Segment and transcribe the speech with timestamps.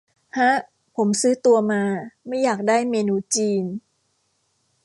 [0.37, 0.51] ฮะ
[0.95, 1.83] ผมซื้อตัว มา
[2.27, 3.63] ไม่อยากได้เมนูจีน